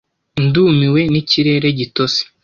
Ndumiwe 0.45 1.01
nikirere 1.11 1.67
gitose. 1.79 2.21